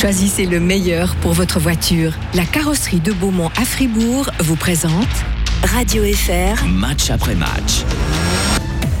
[0.00, 2.12] Choisissez le meilleur pour votre voiture.
[2.32, 5.08] La carrosserie de Beaumont à Fribourg vous présente
[5.64, 6.64] Radio FR.
[6.68, 7.82] Match après match.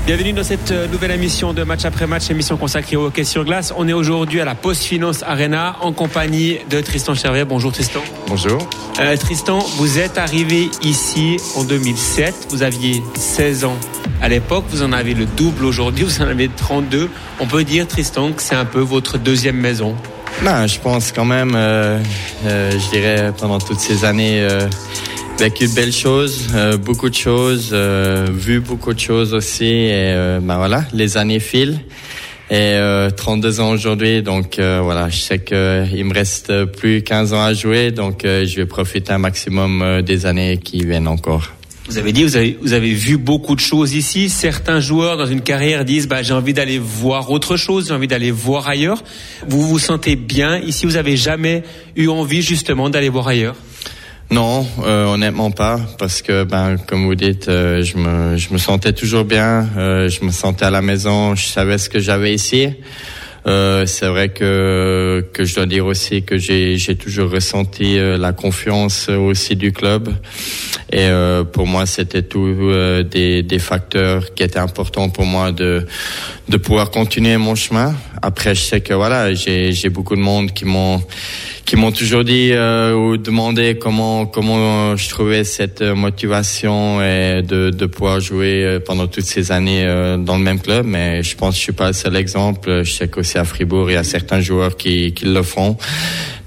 [0.06, 3.44] Bienvenue dans cette euh, nouvelle émission de Match après match, émission consacrée au hockey sur
[3.44, 3.72] glace.
[3.76, 7.44] On est aujourd'hui à la Post Finance Arena en compagnie de Tristan Chervier.
[7.44, 8.00] Bonjour Tristan.
[8.26, 8.68] Bonjour.
[8.98, 12.48] Euh, Tristan, vous êtes arrivé ici en 2007.
[12.50, 13.76] Vous aviez 16 ans
[14.20, 14.64] à l'époque.
[14.70, 16.02] Vous en avez le double aujourd'hui.
[16.02, 17.08] Vous en avez 32.
[17.38, 19.94] On peut dire, Tristan, que c'est un peu votre deuxième maison.
[20.42, 21.98] Non, je pense quand même, euh,
[22.46, 24.68] euh, je dirais, pendant toutes ces années, euh,
[25.38, 29.64] vécu de belles choses, euh, beaucoup de choses, euh, vu beaucoup de choses aussi.
[29.66, 31.80] Et ben voilà, les années filent.
[32.50, 37.42] Et euh, 32 ans aujourd'hui, donc voilà, je sais qu'il me reste plus 15 ans
[37.42, 41.57] à jouer, donc je vais profiter un maximum des années qui viennent encore.
[41.88, 44.28] Vous avez dit, vous avez, vous avez vu beaucoup de choses ici.
[44.28, 48.06] Certains joueurs dans une carrière disent, bah, j'ai envie d'aller voir autre chose, j'ai envie
[48.06, 49.02] d'aller voir ailleurs.
[49.48, 50.84] Vous vous sentez bien ici?
[50.84, 51.62] Vous avez jamais
[51.96, 53.56] eu envie justement d'aller voir ailleurs?
[54.30, 58.58] Non, euh, honnêtement pas, parce que ben comme vous dites, euh, je me je me
[58.58, 62.34] sentais toujours bien, euh, je me sentais à la maison, je savais ce que j'avais
[62.34, 62.68] ici.
[63.46, 68.18] Euh, c'est vrai que que je dois dire aussi que j'ai j'ai toujours ressenti euh,
[68.18, 70.10] la confiance aussi du club
[70.90, 75.52] et euh, pour moi c'était tout euh, des des facteurs qui étaient importants pour moi
[75.52, 75.86] de
[76.48, 77.94] de pouvoir continuer mon chemin.
[78.22, 81.02] Après je sais que voilà j'ai j'ai beaucoup de monde qui m'ont
[81.68, 87.68] qui m'ont toujours dit euh, ou demandé comment comment je trouvais cette motivation et de,
[87.68, 90.86] de pouvoir jouer euh, pendant toutes ces années euh, dans le même club.
[90.86, 92.84] Mais je pense que je suis pas le seul exemple.
[92.84, 95.76] Je sais qu'aussi à Fribourg, il y a certains joueurs qui, qui le font.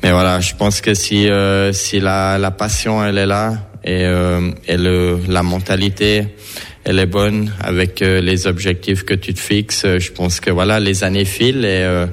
[0.02, 4.06] Mais voilà, je pense que si euh, si la, la passion elle est là et,
[4.06, 6.26] euh, et le, la mentalité
[6.84, 9.84] elle est bonne avec euh, les objectifs que tu te fixes.
[9.86, 12.08] Euh, Je pense que voilà, les années filent et, euh,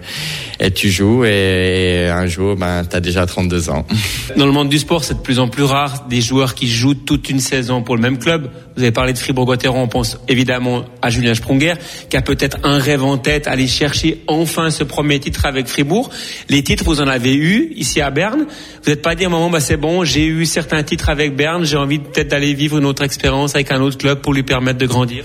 [0.60, 3.86] et tu joues et, un jour, ben, tu as déjà 32 ans.
[4.36, 6.94] Dans le monde du sport, c'est de plus en plus rare des joueurs qui jouent
[6.94, 8.50] toute une saison pour le même club.
[8.76, 11.74] Vous avez parlé de Fribourg-Gotteron, on pense évidemment à Julien Sprunger,
[12.10, 16.10] qui a peut-être un rêve en tête, aller chercher enfin ce premier titre avec Fribourg.
[16.48, 18.46] Les titres, vous en avez eu ici à Berne.
[18.84, 21.36] Vous n'êtes pas dit à un moment, bah, c'est bon, j'ai eu certains titres avec
[21.36, 24.42] Berne, j'ai envie peut-être d'aller vivre une autre expérience avec un autre club pour lui
[24.42, 25.24] permettre de grandir.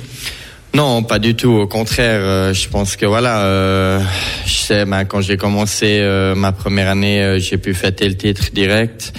[0.76, 1.52] Non, pas du tout.
[1.52, 4.00] Au contraire, euh, je pense que voilà, euh,
[4.48, 8.16] je sais, ben, quand j'ai commencé euh, ma première année, euh, j'ai pu fêter le
[8.16, 9.14] titre direct.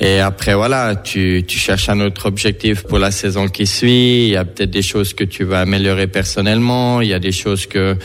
[0.00, 4.24] Et après, voilà, tu, tu cherches un autre objectif pour la saison qui suit.
[4.26, 7.00] Il y a peut-être des choses que tu veux améliorer personnellement.
[7.00, 7.96] Il y a des choses que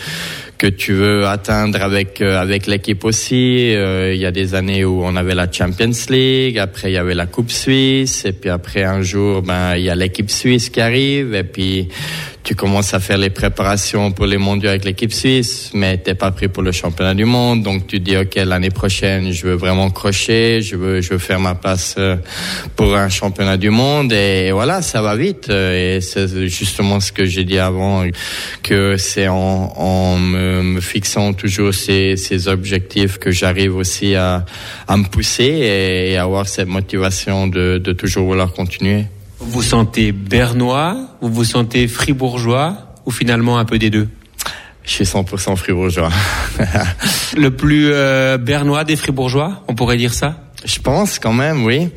[0.64, 3.76] que tu veux atteindre avec euh, avec l'équipe aussi.
[3.76, 6.98] Euh, il y a des années où on avait la Champions League, après il y
[6.98, 10.70] avait la Coupe Suisse, et puis après un jour, ben il y a l'équipe suisse
[10.70, 11.90] qui arrive, et puis
[12.44, 16.32] tu commences à faire les préparations pour les mondiaux avec l'équipe suisse, mais t'es pas
[16.32, 19.90] pris pour le championnat du monde, donc tu dis ok l'année prochaine je veux vraiment
[19.90, 22.18] crocher, je veux je veux faire ma place euh,
[22.76, 27.26] pour un championnat du monde, et voilà ça va vite, et c'est justement ce que
[27.26, 28.04] j'ai dit avant,
[28.62, 34.46] que c'est en, en me, me fixant toujours ces, ces objectifs que j'arrive aussi à,
[34.88, 39.06] à me pousser et, et avoir cette motivation de, de toujours vouloir continuer.
[39.44, 44.08] Vous vous sentez bernois, vous vous sentez fribourgeois, ou finalement un peu des deux?
[44.84, 46.10] Je suis 100% fribourgeois.
[47.38, 50.38] Le plus euh, bernois des fribourgeois, on pourrait dire ça?
[50.66, 51.90] Je pense quand même, oui.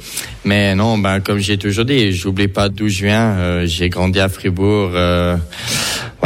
[0.44, 3.30] Mais non, ben comme j'ai toujours dit, j'oublie pas d'où je viens.
[3.36, 4.90] Euh, j'ai grandi à Fribourg.
[4.94, 5.36] euh,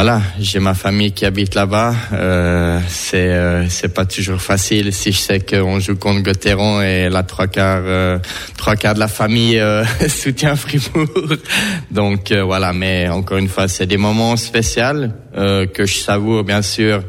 [0.03, 1.95] voilà, j'ai ma famille qui habite là-bas.
[2.15, 7.11] Euh, c'est euh, c'est pas toujours facile si je sais qu'on joue contre Gotteron et
[7.11, 8.19] la trois quarts euh,
[8.57, 11.37] trois quarts de la famille euh, soutient Fribourg.
[11.91, 16.45] Donc euh, voilà, mais encore une fois, c'est des moments spéciaux euh, que je savoure
[16.45, 17.03] bien sûr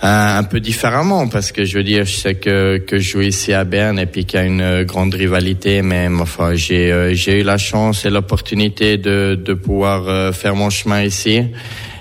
[0.00, 3.52] un, peu différemment parce que je veux dire, je sais que que je joue ici
[3.52, 7.42] à Berne et puis qu'il y a une grande rivalité, mais enfin j'ai j'ai eu
[7.42, 11.42] la chance et l'opportunité de de pouvoir faire mon chemin ici.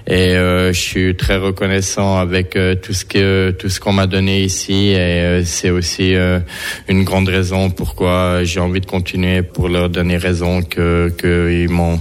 [0.07, 4.05] Et euh, je suis très reconnaissant avec euh, tout ce que tout ce qu'on m'a
[4.05, 6.39] donné ici et euh, c'est aussi euh,
[6.87, 11.69] une grande raison pourquoi j'ai envie de continuer pour leur donner raison que que ils
[11.69, 11.99] m'ont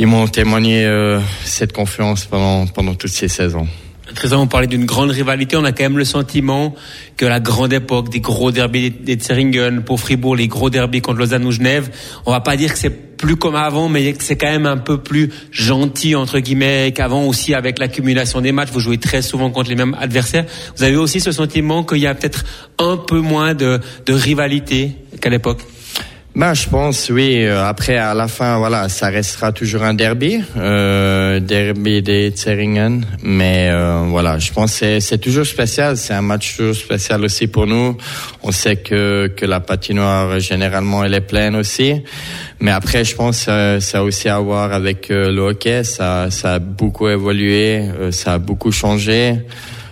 [0.00, 3.68] ils m'ont témoigné euh, cette confiance pendant pendant toutes ces saisons.
[4.14, 5.56] Tristan, on parlait d'une grande rivalité.
[5.56, 6.74] On a quand même le sentiment
[7.16, 11.18] que la grande époque des gros derbys des Zeringen pour Fribourg, les gros derbys contre
[11.18, 11.90] Lausanne ou Genève,
[12.26, 14.98] on va pas dire que c'est plus comme avant, mais c'est quand même un peu
[14.98, 18.70] plus gentil entre guillemets qu'avant aussi avec l'accumulation des matchs.
[18.72, 20.46] Vous jouez très souvent contre les mêmes adversaires.
[20.76, 22.44] Vous avez aussi ce sentiment qu'il y a peut-être
[22.78, 25.62] un peu moins de, de rivalité qu'à l'époque.
[26.34, 27.44] Ben, je pense, oui.
[27.44, 33.04] Euh, après, à la fin, voilà, ça restera toujours un derby, euh, derby des Zeringen.
[33.22, 35.96] Mais euh, voilà, je pense que c'est toujours spécial.
[35.96, 37.96] C'est un match toujours spécial aussi pour nous.
[38.42, 42.02] On sait que que la patinoire généralement elle est pleine aussi.
[42.60, 45.82] Mais après, je pense que ça a aussi à voir avec le hockey.
[45.82, 49.38] Ça, ça a beaucoup évolué, ça a beaucoup changé.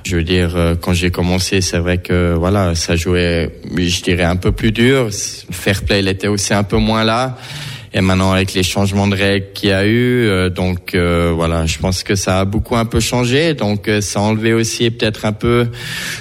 [0.07, 4.23] Je veux dire, euh, quand j'ai commencé, c'est vrai que voilà, ça jouait, je dirais,
[4.23, 5.09] un peu plus dur.
[5.51, 7.37] Fair play, il était aussi un peu moins là.
[7.93, 11.67] Et maintenant, avec les changements de règles qu'il y a eu, euh, donc euh, voilà,
[11.67, 13.55] je pense que ça a beaucoup un peu changé.
[13.55, 15.67] Donc ça a enlevé aussi peut-être un peu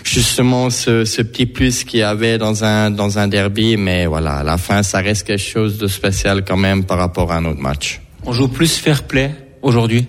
[0.04, 3.78] justement ce, ce petit plus qu'il y avait dans un dans un derby.
[3.78, 7.32] Mais voilà, à la fin, ça reste quelque chose de spécial quand même par rapport
[7.32, 8.02] à un autre match.
[8.24, 9.30] On joue plus fair play
[9.62, 10.08] aujourd'hui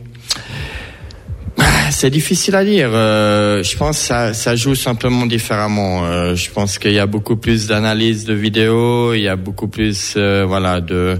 [1.90, 2.90] c'est difficile à dire.
[2.92, 6.04] Euh, je pense que ça, ça joue simplement différemment.
[6.04, 9.68] Euh, je pense qu'il y a beaucoup plus d'analyse de vidéos, il y a beaucoup
[9.68, 11.18] plus euh, voilà de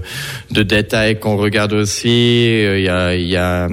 [0.51, 2.45] de détails qu'on regarde aussi.
[2.45, 3.67] Il y a il y a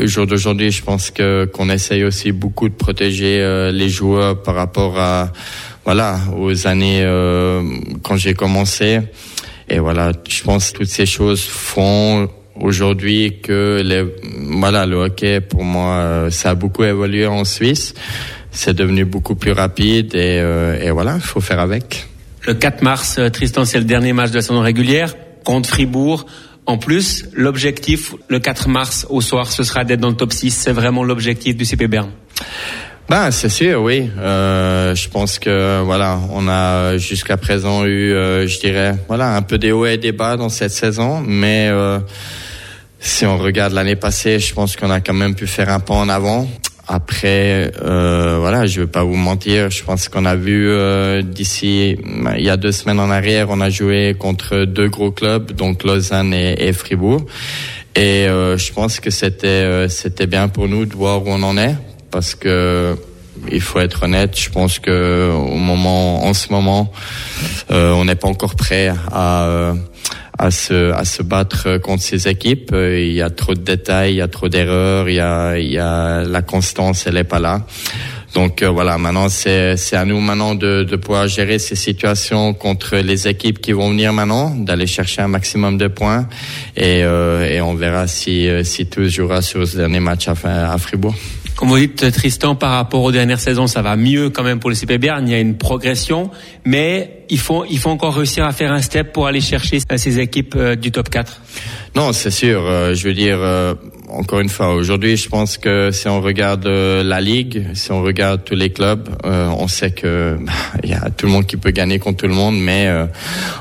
[0.00, 4.54] au jour d'aujourd'hui, je pense que qu'on essaye aussi beaucoup de protéger les joueurs par
[4.54, 5.32] rapport à
[5.84, 7.04] voilà aux années
[8.02, 9.00] quand j'ai commencé.
[9.68, 12.28] Et voilà, je pense que toutes ces choses font
[12.60, 14.04] aujourd'hui que les,
[14.58, 17.94] voilà, le hockey, pour moi, euh, ça a beaucoup évolué en Suisse.
[18.50, 22.06] C'est devenu beaucoup plus rapide et, euh, et voilà, il faut faire avec.
[22.42, 25.14] Le 4 mars, euh, Tristan, c'est le dernier match de la saison régulière
[25.44, 26.26] contre Fribourg.
[26.64, 30.50] En plus, l'objectif, le 4 mars au soir, ce sera d'être dans le top 6.
[30.50, 32.10] C'est vraiment l'objectif du CP Berne.
[33.08, 34.10] Ben, c'est sûr, oui.
[34.18, 39.42] Euh, je pense que voilà, on a jusqu'à présent eu, euh, je dirais, voilà, un
[39.42, 42.00] peu des hauts et des bas dans cette saison, mais euh,
[43.06, 45.94] si on regarde l'année passée, je pense qu'on a quand même pu faire un pas
[45.94, 46.48] en avant.
[46.88, 51.96] Après, euh, voilà, je vais pas vous mentir, je pense qu'on a vu euh, d'ici,
[52.36, 55.82] il y a deux semaines en arrière, on a joué contre deux gros clubs, donc
[55.82, 57.26] Lausanne et, Fribourg.
[57.96, 61.42] Et euh, je pense que c'était euh, c'était bien pour nous de voir où on
[61.42, 61.74] en est,
[62.10, 62.96] parce que
[63.50, 64.38] il faut être honnête.
[64.38, 66.92] Je pense que au moment, en ce moment,
[67.70, 69.74] euh, on n'est pas encore prêt à
[70.38, 72.70] à se, à se battre contre ces équipes.
[72.72, 75.58] Euh, il y a trop de détails, il y a trop d'erreurs, il y a,
[75.58, 77.66] il y a la constance, elle est pas là.
[78.34, 82.52] Donc euh, voilà, maintenant c'est c'est à nous maintenant de, de pouvoir gérer ces situations
[82.52, 86.28] contre les équipes qui vont venir maintenant, d'aller chercher un maximum de points
[86.76, 90.34] et, euh, et on verra si si tout jouera sur ce dernier match à,
[90.72, 91.14] à Fribourg.
[91.56, 94.68] Comme vous dites, Tristan, par rapport aux dernières saisons, ça va mieux quand même pour
[94.68, 94.98] le CP.
[95.00, 96.30] Il y a une progression,
[96.66, 100.20] mais il faut, il faut encore réussir à faire un step pour aller chercher ces
[100.20, 101.40] équipes euh, du top 4.
[101.94, 102.60] Non, c'est sûr.
[102.62, 103.74] Euh, je veux dire, euh,
[104.08, 108.44] encore une fois, aujourd'hui, je pense que si on regarde la ligue, si on regarde
[108.44, 111.70] tous les clubs, on sait que bah, il y a tout le monde qui peut
[111.70, 112.88] gagner contre tout le monde, mais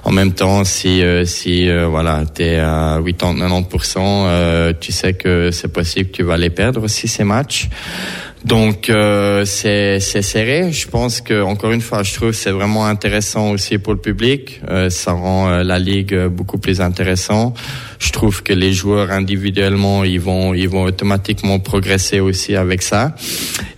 [0.03, 6.17] en même temps, si si voilà, t'es à 80-90%, tu sais que c'est possible que
[6.17, 7.69] tu vas les perdre aussi ces matchs.
[8.45, 10.71] Donc euh, c'est serré.
[10.71, 14.61] Je pense que encore une fois, je trouve c'est vraiment intéressant aussi pour le public.
[14.69, 17.55] Euh, ça rend euh, la ligue beaucoup plus intéressant.
[17.97, 23.15] Je trouve que les joueurs individuellement, ils vont ils vont automatiquement progresser aussi avec ça.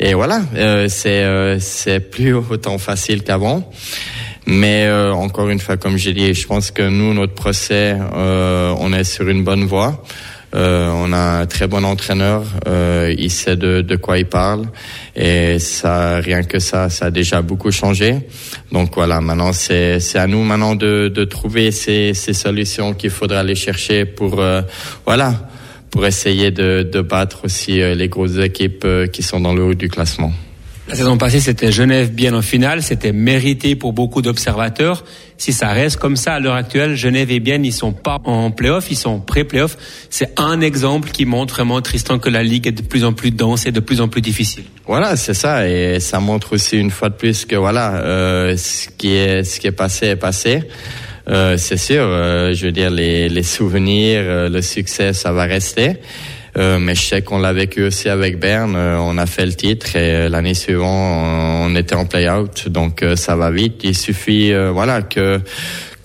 [0.01, 3.71] Et voilà, euh, c'est euh, c'est plus autant facile qu'avant.
[4.47, 9.03] Mais encore une fois, comme j'ai dit, je pense que nous, notre procès, on est
[9.03, 10.01] sur une bonne voie.
[10.55, 14.65] Euh, on a un très bon entraîneur, euh, il sait de, de, quoi il parle
[15.13, 18.15] et ça, rien que ça, ça a déjà beaucoup changé.
[18.71, 23.39] Donc voilà, maintenant c'est à nous maintenant de, de trouver ces, ces solutions qu'il faudra
[23.39, 24.61] aller chercher pour euh,
[25.05, 25.33] voilà
[25.89, 29.63] pour essayer de, de battre aussi euh, les grosses équipes euh, qui sont dans le
[29.63, 30.31] haut du classement.
[30.89, 35.03] La saison passée, c'était Genève bien en finale, c'était mérité pour beaucoup d'observateurs.
[35.37, 38.51] Si ça reste comme ça à l'heure actuelle, Genève et Bienne, ils sont pas en
[38.51, 39.77] playoff, ils sont pré-playoff.
[40.09, 43.31] C'est un exemple qui montre vraiment, Tristan, que la ligue est de plus en plus
[43.31, 44.63] dense et de plus en plus difficile.
[44.85, 48.87] Voilà, c'est ça, et ça montre aussi une fois de plus que voilà, euh, ce
[48.97, 50.61] qui est ce qui est passé est passé.
[51.29, 55.43] Euh, c'est sûr, euh, je veux dire les, les souvenirs, euh, le succès, ça va
[55.43, 55.97] rester.
[56.57, 58.75] Euh, mais je sais qu'on l'a vécu aussi avec Berne.
[58.75, 62.67] Euh, on a fait le titre et euh, l'année suivante, on était en play-out.
[62.69, 63.81] Donc ça va vite.
[63.83, 65.39] Il suffit, voilà, que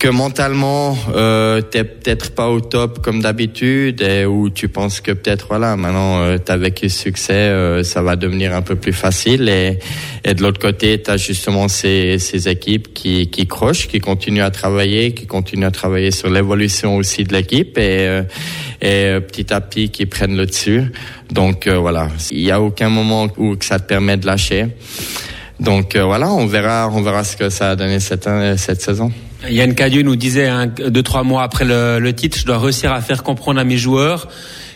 [0.03, 5.13] que mentalement euh, t'es peut-être pas au top comme d'habitude et où tu penses que
[5.13, 9.79] peut-être voilà maintenant euh, t'as vécu succès ça va devenir un peu plus facile et,
[10.25, 14.51] et de l'autre côté t'as justement ces, ces équipes qui qui crochent qui continuent à
[14.51, 18.23] travailler qui continuent à travailler sur l'évolution aussi de l'équipe et
[18.83, 20.83] et euh, petit à petit qui prennent le dessus.
[21.31, 24.67] Donc euh, voilà, il n'y a aucun moment où ça te permet de lâcher.
[25.59, 29.11] Donc euh, voilà, on verra, on verra ce que ça a donné cette, cette saison.
[29.49, 32.91] Yann Cadieux nous disait hein, deux trois mois après le, le titre, je dois réussir
[32.91, 34.29] à faire comprendre à mes joueurs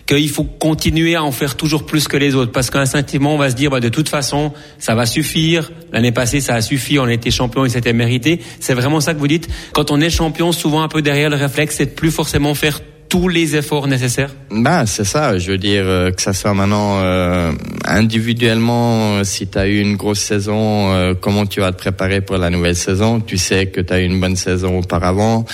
[0.08, 2.52] qu'il faut continuer à en faire toujours plus que les autres.
[2.52, 5.72] Parce qu'instinctivement on va se dire bah, de toute façon ça va suffire.
[5.92, 6.98] L'année passée ça a suffi.
[6.98, 8.42] On été champion et c'était mérité.
[8.60, 9.50] C'est vraiment ça que vous dites.
[9.74, 12.80] Quand on est champion souvent un peu derrière le réflexe c'est de plus forcément faire
[13.10, 17.00] tous les efforts nécessaires Ben c'est ça, je veux dire euh, que ça soit maintenant
[17.02, 17.52] euh,
[17.86, 22.38] individuellement, si tu as eu une grosse saison, euh, comment tu vas te préparer pour
[22.38, 23.20] la nouvelle saison?
[23.20, 25.46] Tu sais que tu as eu une bonne saison auparavant,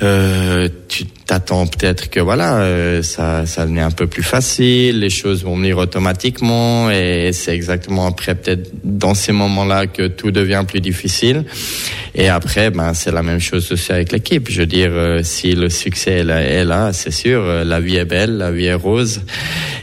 [0.00, 5.44] tu t'attends peut-être que voilà, euh, ça, ça devient un peu plus facile, les choses
[5.44, 10.80] vont venir automatiquement et c'est exactement après peut-être dans ces moments-là que tout devient plus
[10.80, 11.44] difficile.
[12.14, 14.50] Et après, ben c'est la même chose aussi avec l'équipe.
[14.50, 18.04] Je veux dire, euh, si le succès est là, c'est sûr, euh, la vie est
[18.04, 19.22] belle, la vie est rose.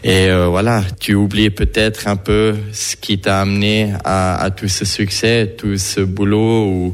[0.04, 5.56] Et voilà, tu oublies peut-être un peu ce qui t'a amené à, tout ce succès,
[5.58, 6.94] tout ce boulot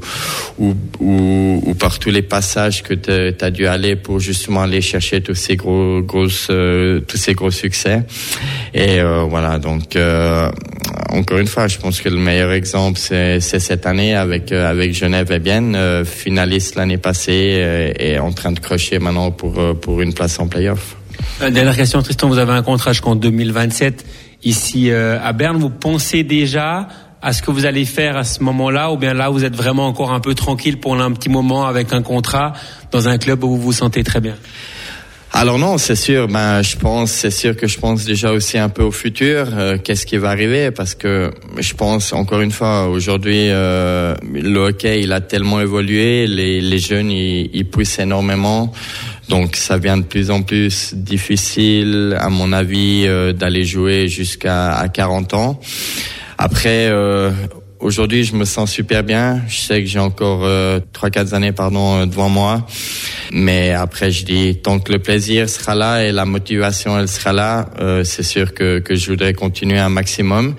[0.57, 5.21] ou, par tous les passages que tu as dû aller pour juste justement aller chercher
[5.21, 6.01] tous ces gros,
[6.49, 8.01] euh, tous ces gros succès.
[8.73, 10.49] Et euh, voilà, donc euh,
[11.09, 15.31] encore une fois, je pense que le meilleur exemple c'est cette année avec avec Genève
[15.31, 20.39] et Bienne, finaliste l'année passée et en train de crocher maintenant pour pour une place
[20.39, 20.95] en playoff.
[21.39, 24.05] Dernière question, Tristan, vous avez un contrat jusqu'en 2027
[24.43, 25.57] ici à Berne.
[25.57, 26.87] Vous pensez déjà
[27.21, 29.87] à ce que vous allez faire à ce moment-là, ou bien là vous êtes vraiment
[29.87, 32.53] encore un peu tranquille pour un petit moment avec un contrat
[32.91, 34.35] dans un club où vous vous sentez très bien?
[35.33, 36.27] Alors non, c'est sûr.
[36.27, 39.47] Ben, je pense, c'est sûr que je pense déjà aussi un peu au futur.
[39.53, 44.57] Euh, qu'est-ce qui va arriver Parce que je pense encore une fois, aujourd'hui, euh, le
[44.59, 46.27] hockey, il a tellement évolué.
[46.27, 48.73] Les, les jeunes, ils, ils poussent énormément.
[49.31, 54.73] Donc ça vient de plus en plus difficile, à mon avis, euh, d'aller jouer jusqu'à
[54.73, 55.57] à 40 ans.
[56.37, 57.31] Après, euh,
[57.81, 59.41] aujourd'hui, je me sens super bien.
[59.47, 62.65] Je sais que j'ai encore euh, trois, quatre années, pardon, euh, devant moi.
[63.31, 67.31] Mais après, je dis tant que le plaisir sera là et la motivation elle sera
[67.31, 70.55] là, euh, c'est sûr que que je voudrais continuer un maximum.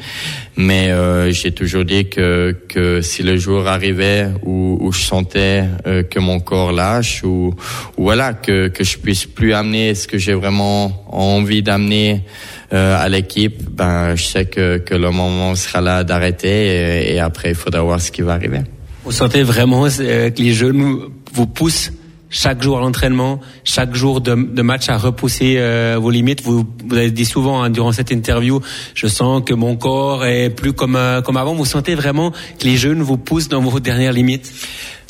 [0.57, 5.65] Mais euh, j'ai toujours dit que que si le jour arrivait où, où je sentais
[5.87, 7.55] euh, que mon corps lâche ou,
[7.97, 12.62] ou voilà que que je puisse plus amener ce que j'ai vraiment envie d'amener euh,
[12.73, 17.55] à l'équipe, ben, je sais que, que le moment sera là d'arrêter et, après, il
[17.55, 18.61] faudra voir ce qui va arriver.
[19.05, 20.99] Vous sentez vraiment euh, que les jeunes
[21.33, 21.93] vous poussent
[22.31, 26.43] chaque jour à l'entraînement, chaque jour de, match à repousser euh, vos limites?
[26.43, 28.61] Vous, vous avez dit souvent hein, durant cette interview,
[28.95, 31.55] je sens que mon corps est plus comme euh, comme avant.
[31.55, 34.53] Vous sentez vraiment que les jeunes vous poussent dans vos dernières limites?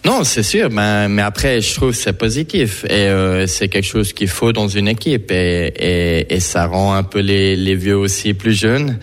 [0.04, 4.12] Non, c'est sûr, mais, mais après, je trouve c'est positif et euh, c'est quelque chose
[4.12, 7.97] qu'il faut dans une équipe et, et, et, ça rend un peu les, les vieux
[7.97, 8.99] aussi plus jeunes.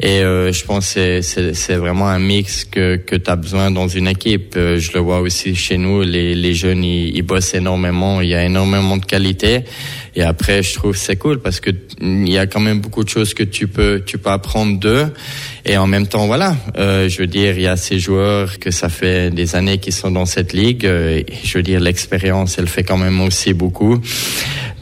[0.00, 3.88] Et euh, je pense que c'est vraiment un mix que, que tu as besoin dans
[3.88, 4.54] une équipe.
[4.56, 8.28] Euh, je le vois aussi chez nous, les, les jeunes, ils, ils, bossent énormément, il
[8.28, 9.64] y a énormément de qualité.
[10.14, 13.08] Et après, je trouve c'est cool parce que il y a quand même beaucoup de
[13.08, 15.12] choses que tu peux tu peux apprendre d'eux.
[15.70, 18.70] Et en même temps, voilà, euh, je veux dire, il y a ces joueurs que
[18.70, 20.86] ça fait des années qu'ils sont dans cette ligue.
[20.86, 24.00] Euh, je veux dire, l'expérience, elle fait quand même aussi beaucoup.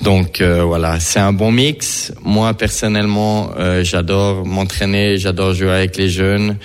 [0.03, 2.13] Donc euh, voilà, c'est un bon mix.
[2.23, 6.59] Moi personnellement, euh, j'adore m'entraîner, j'adore jouer avec les jeunes,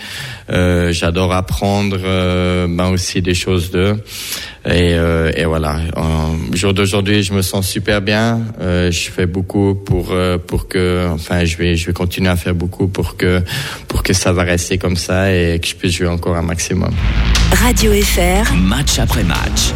[0.50, 3.96] euh, j'adore apprendre euh, ben aussi des choses d'eux.
[4.66, 8.42] Et, euh, et, voilà, au jour d'aujourd'hui, je me sens super bien.
[8.60, 10.14] je fais beaucoup pour
[10.46, 13.42] pour que, enfin, je vais je vais continuer à faire beaucoup pour que
[13.88, 16.92] pour que ça va rester comme ça et que je puisse jouer encore un maximum.
[17.54, 19.74] Radio FR, match après match.